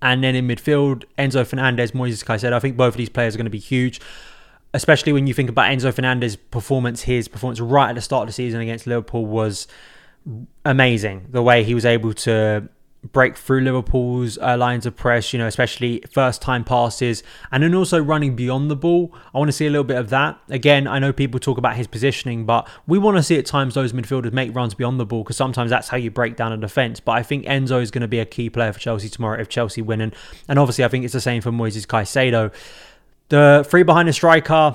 And 0.00 0.22
then 0.22 0.36
in 0.36 0.46
midfield, 0.46 1.04
Enzo 1.18 1.44
Fernandez, 1.44 1.90
Moises 1.90 2.24
Caicedo. 2.24 2.52
I 2.52 2.60
think 2.60 2.76
both 2.76 2.94
of 2.94 2.98
these 2.98 3.08
players 3.08 3.34
are 3.34 3.38
going 3.38 3.46
to 3.46 3.50
be 3.50 3.58
huge 3.58 4.00
especially 4.78 5.12
when 5.12 5.26
you 5.26 5.34
think 5.34 5.50
about 5.50 5.72
Enzo 5.72 5.92
Fernandez's 5.92 6.36
performance, 6.36 7.02
his 7.02 7.26
performance 7.26 7.58
right 7.58 7.88
at 7.88 7.96
the 7.96 8.00
start 8.00 8.22
of 8.22 8.26
the 8.28 8.32
season 8.32 8.60
against 8.60 8.86
Liverpool 8.86 9.26
was 9.26 9.66
amazing. 10.64 11.26
The 11.30 11.42
way 11.42 11.64
he 11.64 11.74
was 11.74 11.84
able 11.84 12.14
to 12.14 12.68
break 13.02 13.36
through 13.36 13.62
Liverpool's 13.62 14.38
uh, 14.38 14.56
lines 14.56 14.86
of 14.86 14.94
press, 14.94 15.32
you 15.32 15.38
know, 15.40 15.48
especially 15.48 16.04
first 16.08 16.40
time 16.40 16.62
passes, 16.62 17.24
and 17.50 17.64
then 17.64 17.74
also 17.74 18.00
running 18.00 18.36
beyond 18.36 18.70
the 18.70 18.76
ball. 18.76 19.12
I 19.34 19.38
want 19.38 19.48
to 19.48 19.52
see 19.52 19.66
a 19.66 19.70
little 19.70 19.82
bit 19.82 19.96
of 19.96 20.10
that. 20.10 20.38
Again, 20.48 20.86
I 20.86 21.00
know 21.00 21.12
people 21.12 21.40
talk 21.40 21.58
about 21.58 21.74
his 21.74 21.88
positioning, 21.88 22.46
but 22.46 22.68
we 22.86 22.98
want 22.98 23.16
to 23.16 23.22
see 23.24 23.36
at 23.36 23.46
times 23.46 23.74
those 23.74 23.92
midfielders 23.92 24.32
make 24.32 24.54
runs 24.54 24.74
beyond 24.74 25.00
the 25.00 25.06
ball 25.06 25.24
because 25.24 25.36
sometimes 25.36 25.70
that's 25.70 25.88
how 25.88 25.96
you 25.96 26.12
break 26.12 26.36
down 26.36 26.52
a 26.52 26.56
defence. 26.56 27.00
But 27.00 27.12
I 27.12 27.24
think 27.24 27.46
Enzo 27.46 27.82
is 27.82 27.90
going 27.90 28.02
to 28.02 28.08
be 28.08 28.20
a 28.20 28.26
key 28.26 28.48
player 28.48 28.72
for 28.72 28.78
Chelsea 28.78 29.08
tomorrow 29.08 29.40
if 29.40 29.48
Chelsea 29.48 29.82
win. 29.82 30.00
And, 30.00 30.14
and 30.46 30.56
obviously, 30.56 30.84
I 30.84 30.88
think 30.88 31.04
it's 31.04 31.14
the 31.14 31.20
same 31.20 31.42
for 31.42 31.50
Moises 31.50 31.84
Caicedo. 31.84 32.52
The 33.28 33.64
three 33.68 33.82
behind 33.82 34.08
the 34.08 34.12
striker, 34.12 34.74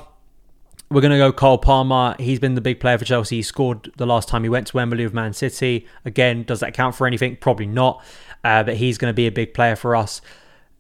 we're 0.92 1.02
going 1.02 1.12
to 1.12 1.18
go 1.18 1.32
Cole 1.32 1.58
Palmer. 1.58 2.16
He's 2.20 2.40
been 2.40 2.54
the 2.54 2.62
big 2.62 2.80
player 2.80 2.98
for 2.98 3.06
Chelsea. 3.06 3.38
He 3.38 3.42
scored 3.42 3.92
the 3.98 4.06
last 4.06 4.30
time 4.30 4.44
he 4.44 4.50
went 4.50 4.68
to 4.68 4.78
Wembley 4.78 5.04
with 5.04 5.14
Man 5.14 5.34
City. 5.34 5.88
Again, 6.06 6.44
does 6.44 6.60
that 6.60 6.74
count 6.74 6.94
for 6.94 7.08
anything? 7.08 7.38
Probably 7.38 7.66
not. 7.66 8.04
Uh, 8.44 8.64
but 8.64 8.76
he's 8.76 8.98
going 8.98 9.10
to 9.10 9.16
be 9.16 9.26
a 9.26 9.32
big 9.32 9.54
player 9.54 9.76
for 9.76 9.96
us. 9.96 10.22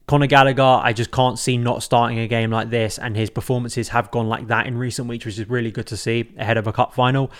Conor 0.05 0.27
Gallagher, 0.27 0.61
I 0.61 0.93
just 0.93 1.11
can't 1.11 1.39
see 1.39 1.57
not 1.57 1.81
starting 1.81 2.19
a 2.19 2.27
game 2.27 2.51
like 2.51 2.69
this, 2.69 2.99
and 2.99 3.15
his 3.15 3.29
performances 3.29 3.89
have 3.89 4.11
gone 4.11 4.27
like 4.27 4.47
that 4.47 4.67
in 4.67 4.77
recent 4.77 5.07
weeks, 5.07 5.25
which 5.25 5.39
is 5.39 5.49
really 5.49 5.71
good 5.71 5.87
to 5.87 5.97
see 5.97 6.31
ahead 6.37 6.57
of 6.57 6.67
a 6.67 6.73
cup 6.73 6.93
final. 6.93 7.31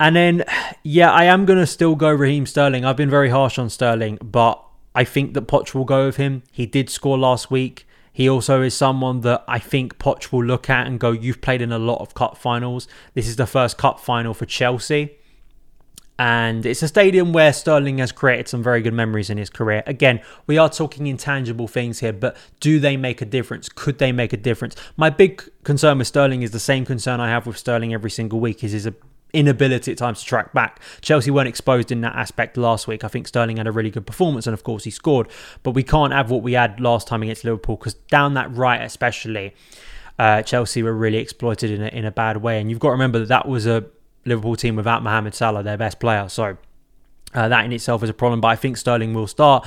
And 0.00 0.16
then, 0.16 0.44
yeah, 0.82 1.12
I 1.12 1.24
am 1.24 1.44
going 1.46 1.58
to 1.60 1.66
still 1.66 1.94
go 1.94 2.10
Raheem 2.10 2.44
Sterling. 2.46 2.84
I've 2.84 2.96
been 2.96 3.10
very 3.10 3.28
harsh 3.30 3.58
on 3.58 3.70
Sterling, 3.70 4.18
but 4.20 4.62
I 4.94 5.04
think 5.04 5.34
that 5.34 5.46
Poch 5.46 5.72
will 5.72 5.84
go 5.84 6.06
with 6.06 6.16
him. 6.16 6.42
He 6.50 6.66
did 6.66 6.90
score 6.90 7.16
last 7.16 7.50
week. 7.50 7.86
He 8.12 8.28
also 8.28 8.62
is 8.62 8.74
someone 8.74 9.20
that 9.20 9.44
I 9.46 9.58
think 9.58 9.98
Poch 9.98 10.32
will 10.32 10.44
look 10.44 10.68
at 10.68 10.86
and 10.86 10.98
go, 10.98 11.12
You've 11.12 11.40
played 11.40 11.62
in 11.62 11.72
a 11.72 11.78
lot 11.78 12.00
of 12.00 12.14
cup 12.14 12.36
finals. 12.36 12.88
This 13.14 13.28
is 13.28 13.36
the 13.36 13.46
first 13.46 13.78
cup 13.78 14.00
final 14.00 14.34
for 14.34 14.46
Chelsea. 14.46 15.16
And 16.20 16.66
it's 16.66 16.82
a 16.82 16.88
stadium 16.88 17.32
where 17.32 17.50
Sterling 17.50 17.96
has 17.96 18.12
created 18.12 18.46
some 18.46 18.62
very 18.62 18.82
good 18.82 18.92
memories 18.92 19.30
in 19.30 19.38
his 19.38 19.48
career. 19.48 19.82
Again, 19.86 20.20
we 20.46 20.58
are 20.58 20.68
talking 20.68 21.06
intangible 21.06 21.66
things 21.66 22.00
here, 22.00 22.12
but 22.12 22.36
do 22.60 22.78
they 22.78 22.98
make 22.98 23.22
a 23.22 23.24
difference? 23.24 23.70
Could 23.70 23.96
they 23.96 24.12
make 24.12 24.34
a 24.34 24.36
difference? 24.36 24.76
My 24.98 25.08
big 25.08 25.42
concern 25.64 25.96
with 25.96 26.08
Sterling 26.08 26.42
is 26.42 26.50
the 26.50 26.60
same 26.60 26.84
concern 26.84 27.20
I 27.20 27.30
have 27.30 27.46
with 27.46 27.56
Sterling 27.56 27.94
every 27.94 28.10
single 28.10 28.38
week 28.38 28.62
is 28.62 28.72
his 28.72 28.86
inability 29.32 29.92
at 29.92 29.98
times 29.98 30.20
to 30.20 30.26
track 30.26 30.52
back. 30.52 30.80
Chelsea 31.00 31.30
weren't 31.30 31.48
exposed 31.48 31.90
in 31.90 32.00
that 32.02 32.14
aspect 32.16 32.56
last 32.56 32.86
week. 32.86 33.04
I 33.04 33.08
think 33.08 33.28
Sterling 33.28 33.58
had 33.58 33.66
a 33.66 33.72
really 33.72 33.90
good 33.90 34.06
performance 34.06 34.46
and 34.46 34.54
of 34.54 34.62
course 34.62 34.84
he 34.84 34.90
scored, 34.90 35.28
but 35.62 35.72
we 35.72 35.82
can't 35.82 36.12
have 36.12 36.30
what 36.30 36.42
we 36.42 36.52
had 36.52 36.80
last 36.80 37.06
time 37.06 37.22
against 37.22 37.44
Liverpool 37.44 37.76
because 37.76 37.94
down 37.94 38.34
that 38.34 38.54
right 38.54 38.80
especially, 38.82 39.54
uh, 40.18 40.42
Chelsea 40.42 40.82
were 40.82 40.92
really 40.92 41.18
exploited 41.18 41.70
in 41.70 41.82
a, 41.82 41.88
in 41.88 42.04
a 42.04 42.10
bad 42.10 42.38
way. 42.38 42.60
And 42.60 42.70
you've 42.70 42.80
got 42.80 42.88
to 42.88 42.92
remember 42.92 43.18
that 43.20 43.28
that 43.28 43.48
was 43.48 43.66
a 43.66 43.86
Liverpool 44.24 44.56
team 44.56 44.76
without 44.76 45.02
Mohamed 45.02 45.34
Salah, 45.34 45.62
their 45.62 45.78
best 45.78 45.98
player. 45.98 46.28
So 46.28 46.58
uh, 47.34 47.48
that 47.48 47.64
in 47.64 47.72
itself 47.72 48.02
is 48.02 48.10
a 48.10 48.14
problem, 48.14 48.40
but 48.40 48.48
I 48.48 48.56
think 48.56 48.76
Sterling 48.76 49.14
will 49.14 49.26
start. 49.26 49.66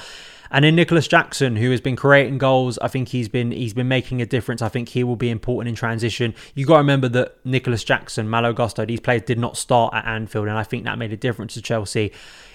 And 0.53 0.63
then 0.63 0.75
Nicolas 0.75 1.07
Jackson, 1.07 1.55
who 1.55 1.71
has 1.71 1.81
been 1.81 1.95
creating 1.95 2.37
goals, 2.37 2.77
I 2.77 2.87
think 2.87 3.09
he's 3.09 3.27
been 3.27 3.49
he's 3.51 3.73
been 3.73 3.87
making 3.87 4.21
a 4.21 4.25
difference. 4.25 4.61
I 4.61 4.69
think 4.69 4.89
he 4.89 5.03
will 5.03 5.15
be 5.15 5.31
important 5.31 5.67
in 5.69 5.75
transition. 5.75 6.35
You 6.53 6.67
got 6.67 6.75
to 6.75 6.77
remember 6.77 7.09
that 7.09 7.43
Nicolas 7.43 7.83
Jackson, 7.83 8.29
Malo 8.29 8.53
Gusto, 8.53 8.85
these 8.85 8.99
players 8.99 9.23
did 9.23 9.39
not 9.39 9.57
start 9.57 9.95
at 9.95 10.05
Anfield, 10.05 10.47
and 10.47 10.57
I 10.57 10.63
think 10.63 10.83
that 10.83 10.99
made 10.99 11.11
a 11.11 11.17
difference 11.17 11.55
to 11.55 11.61
Chelsea. 11.61 12.11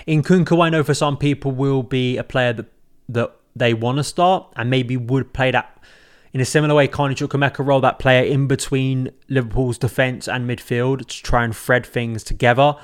Nkunku, 0.06 0.64
I 0.64 0.70
know 0.70 0.84
for 0.84 0.94
some 0.94 1.16
people 1.16 1.50
will 1.50 1.82
be 1.82 2.16
a 2.16 2.24
player 2.24 2.52
that 2.52 2.66
that 3.08 3.34
they 3.56 3.74
want 3.74 3.98
to 3.98 4.04
start 4.04 4.46
and 4.54 4.70
maybe 4.70 4.96
would 4.96 5.32
play 5.32 5.50
that 5.50 5.74
in 6.32 6.40
a 6.40 6.44
similar 6.44 6.74
way, 6.74 6.86
Carney 6.86 7.14
Chukwuemeka 7.14 7.66
role 7.66 7.80
that 7.80 7.98
player 7.98 8.22
in 8.22 8.46
between 8.46 9.10
Liverpool's 9.28 9.78
defence 9.78 10.28
and 10.28 10.48
midfield 10.48 11.06
to 11.06 11.22
try 11.22 11.42
and 11.42 11.56
thread 11.56 11.86
things 11.86 12.22
together. 12.22 12.76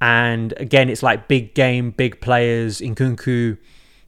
And 0.00 0.54
again, 0.56 0.88
it's 0.88 1.02
like 1.02 1.28
big 1.28 1.54
game, 1.54 1.90
big 1.90 2.20
players. 2.20 2.80
Nkunku 2.80 3.58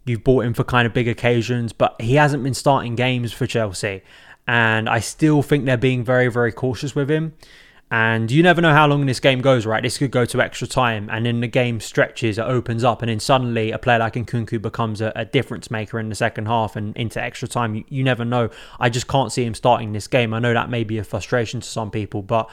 You've 0.05 0.25
bought 0.25 0.45
him 0.45 0.55
for 0.55 0.65
kind 0.65 0.87
of 0.87 0.93
big 0.93 1.09
occasions, 1.09 1.73
but 1.73 2.01
he 2.01 2.15
hasn't 2.15 2.43
been 2.43 2.55
starting 2.55 2.97
games 2.97 3.33
for 3.33 3.47
Chelsea. 3.47 4.03
And 4.47 4.89
I 4.89 4.99
still 4.99 5.43
think 5.43 5.65
they're 5.65 5.77
being 5.77 6.03
very, 6.05 6.29
very 6.29 6.53
cautious 6.53 6.95
with 6.95 7.11
him. 7.11 7.35
And 7.93 8.31
you 8.31 8.43
never 8.43 8.63
know 8.63 8.73
how 8.73 8.87
long 8.87 9.05
this 9.05 9.21
game 9.21 9.43
goes, 9.43 9.67
right? 9.67 9.83
This 9.83 9.99
could 9.99 10.11
go 10.11 10.25
to 10.25 10.41
extra 10.41 10.67
time, 10.67 11.11
and 11.11 11.27
then 11.27 11.41
the 11.41 11.47
game 11.47 11.79
stretches, 11.79 12.39
it 12.39 12.43
opens 12.43 12.85
up, 12.85 13.03
and 13.03 13.11
then 13.11 13.21
suddenly 13.21 13.71
a 13.71 13.77
player 13.77 13.99
like 13.99 14.15
Nkunku 14.15 14.63
becomes 14.63 15.03
a, 15.03 15.13
a 15.15 15.27
difference 15.27 15.71
maker 15.71 16.01
in 16.01 16.09
the 16.09 16.15
second 16.15 16.47
half 16.47 16.75
and 16.75 16.97
into 16.97 17.23
extra 17.23 17.47
time. 17.47 17.75
You, 17.75 17.85
you 17.91 18.03
never 18.03 18.25
know. 18.25 18.49
I 18.81 18.89
just 18.89 19.09
can't 19.09 19.31
see 19.31 19.45
him 19.45 19.53
starting 19.53 19.93
this 19.93 20.09
game. 20.09 20.33
I 20.33 20.39
know 20.39 20.55
that 20.55 20.71
may 20.71 20.85
be 20.85 20.97
a 20.97 21.05
frustration 21.05 21.61
to 21.61 21.69
some 21.69 21.91
people, 21.91 22.23
but 22.23 22.49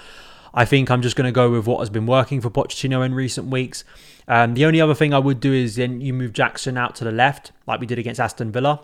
I 0.54 0.66
think 0.66 0.92
I'm 0.92 1.02
just 1.02 1.16
going 1.16 1.28
to 1.28 1.32
go 1.32 1.50
with 1.50 1.66
what 1.66 1.80
has 1.80 1.90
been 1.90 2.06
working 2.06 2.42
for 2.42 2.50
Pochettino 2.50 3.06
in 3.06 3.16
recent 3.16 3.48
weeks. 3.48 3.86
Um, 4.28 4.56
the 4.56 4.66
only 4.66 4.82
other 4.82 4.94
thing 4.94 5.14
I 5.14 5.20
would 5.20 5.40
do 5.40 5.54
is 5.54 5.78
then 5.78 6.02
you 6.02 6.14
move 6.14 6.34
Jackson 6.34 6.78
out 6.78 6.96
to 6.98 7.06
the 7.06 7.14
left, 7.14 7.54
like 7.66 7.80
we 7.80 7.86
did 7.86 7.98
against 7.98 8.20
Aston 8.20 8.52
Villa. 8.52 8.82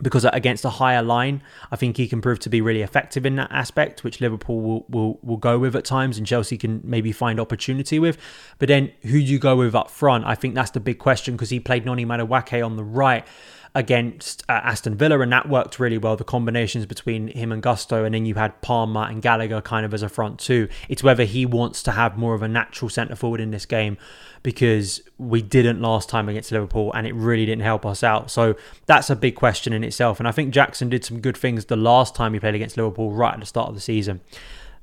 Because 0.00 0.24
against 0.24 0.64
a 0.64 0.70
higher 0.70 1.02
line, 1.02 1.42
I 1.72 1.76
think 1.76 1.96
he 1.96 2.06
can 2.06 2.20
prove 2.20 2.38
to 2.40 2.48
be 2.48 2.60
really 2.60 2.82
effective 2.82 3.26
in 3.26 3.36
that 3.36 3.50
aspect, 3.50 4.04
which 4.04 4.20
Liverpool 4.20 4.60
will, 4.60 4.86
will, 4.88 5.18
will 5.22 5.36
go 5.36 5.58
with 5.58 5.74
at 5.74 5.84
times 5.84 6.18
and 6.18 6.26
Chelsea 6.26 6.56
can 6.56 6.80
maybe 6.84 7.10
find 7.10 7.40
opportunity 7.40 7.98
with. 7.98 8.16
But 8.58 8.68
then 8.68 8.92
who 9.02 9.12
do 9.12 9.24
you 9.24 9.38
go 9.38 9.56
with 9.56 9.74
up 9.74 9.90
front? 9.90 10.24
I 10.24 10.34
think 10.34 10.54
that's 10.54 10.70
the 10.70 10.80
big 10.80 10.98
question 10.98 11.34
because 11.34 11.50
he 11.50 11.58
played 11.58 11.84
Noni 11.84 12.06
Madueke 12.06 12.64
on 12.64 12.76
the 12.76 12.84
right 12.84 13.26
against 13.74 14.42
uh, 14.48 14.60
Aston 14.64 14.96
Villa, 14.96 15.20
and 15.20 15.32
that 15.32 15.48
worked 15.48 15.78
really 15.78 15.98
well. 15.98 16.16
The 16.16 16.24
combinations 16.24 16.86
between 16.86 17.28
him 17.28 17.52
and 17.52 17.62
Gusto, 17.62 18.04
and 18.04 18.14
then 18.14 18.26
you 18.26 18.34
had 18.34 18.60
Palmer 18.62 19.02
and 19.02 19.22
Gallagher 19.22 19.60
kind 19.60 19.84
of 19.84 19.94
as 19.94 20.02
a 20.02 20.08
front 20.08 20.38
two. 20.38 20.68
It's 20.88 21.02
whether 21.02 21.24
he 21.24 21.46
wants 21.46 21.82
to 21.84 21.92
have 21.92 22.16
more 22.16 22.34
of 22.34 22.42
a 22.42 22.48
natural 22.48 22.88
centre 22.88 23.16
forward 23.16 23.40
in 23.40 23.50
this 23.50 23.66
game 23.66 23.98
because 24.42 25.02
we 25.18 25.42
didn't 25.42 25.80
last 25.80 26.08
time 26.08 26.28
against 26.28 26.52
Liverpool 26.52 26.92
and 26.94 27.06
it 27.06 27.14
really 27.14 27.44
didn't 27.44 27.62
help 27.62 27.84
us 27.84 28.02
out. 28.02 28.30
So 28.30 28.54
that's 28.86 29.10
a 29.10 29.16
big 29.16 29.34
question 29.34 29.72
in 29.72 29.82
itself. 29.82 30.20
And 30.20 30.28
I 30.28 30.32
think 30.32 30.54
Jackson 30.54 30.88
did 30.88 31.04
some 31.04 31.20
good 31.20 31.36
things 31.36 31.64
the 31.64 31.76
last 31.76 32.14
time 32.14 32.34
he 32.34 32.40
played 32.40 32.54
against 32.54 32.76
Liverpool 32.76 33.12
right 33.12 33.34
at 33.34 33.40
the 33.40 33.46
start 33.46 33.68
of 33.68 33.74
the 33.74 33.80
season. 33.80 34.20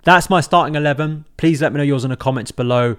That's 0.04 0.30
my 0.30 0.42
starting 0.42 0.76
11. 0.76 1.26
Please 1.38 1.62
let 1.62 1.74
me 1.74 1.78
know 1.78 1.84
yours 1.84 2.04
in 2.04 2.12
the 2.12 2.18
comments 2.18 2.52
below. 2.52 2.98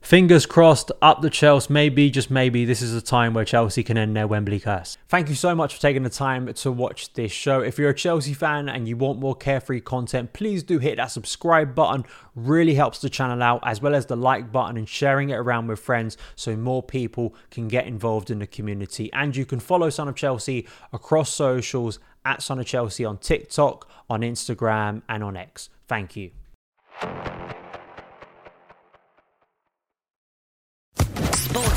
Fingers 0.00 0.46
crossed, 0.46 0.92
up 1.02 1.20
the 1.20 1.30
Chelsea. 1.30 1.72
Maybe, 1.72 2.10
just 2.10 2.30
maybe, 2.30 2.64
this 2.64 2.80
is 2.80 2.94
a 2.94 3.02
time 3.02 3.34
where 3.34 3.44
Chelsea 3.44 3.82
can 3.82 3.98
end 3.98 4.16
their 4.16 4.28
Wembley 4.28 4.60
curse. 4.60 4.96
Thank 5.08 5.28
you 5.28 5.34
so 5.34 5.54
much 5.54 5.74
for 5.74 5.80
taking 5.80 6.04
the 6.04 6.10
time 6.10 6.52
to 6.52 6.70
watch 6.70 7.12
this 7.14 7.32
show. 7.32 7.60
If 7.60 7.76
you're 7.76 7.90
a 7.90 7.94
Chelsea 7.94 8.32
fan 8.32 8.68
and 8.68 8.86
you 8.86 8.96
want 8.96 9.18
more 9.18 9.34
carefree 9.34 9.80
content, 9.80 10.32
please 10.32 10.62
do 10.62 10.78
hit 10.78 10.96
that 10.98 11.10
subscribe 11.10 11.74
button. 11.74 12.04
Really 12.36 12.74
helps 12.74 13.00
the 13.00 13.10
channel 13.10 13.42
out, 13.42 13.60
as 13.64 13.82
well 13.82 13.96
as 13.96 14.06
the 14.06 14.16
like 14.16 14.52
button 14.52 14.76
and 14.76 14.88
sharing 14.88 15.30
it 15.30 15.36
around 15.36 15.66
with 15.66 15.80
friends 15.80 16.16
so 16.36 16.56
more 16.56 16.82
people 16.84 17.34
can 17.50 17.66
get 17.66 17.86
involved 17.86 18.30
in 18.30 18.38
the 18.38 18.46
community. 18.46 19.12
And 19.12 19.34
you 19.34 19.44
can 19.44 19.58
follow 19.58 19.90
Son 19.90 20.06
of 20.06 20.14
Chelsea 20.14 20.68
across 20.92 21.34
socials 21.34 21.98
at 22.24 22.42
Son 22.42 22.60
of 22.60 22.66
Chelsea 22.66 23.04
on 23.04 23.18
TikTok, 23.18 23.90
on 24.08 24.20
Instagram, 24.20 25.02
and 25.08 25.24
on 25.24 25.36
X. 25.36 25.68
Thank 25.88 26.16
you. 26.16 26.30